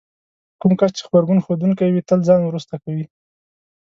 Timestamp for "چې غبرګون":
0.97-1.39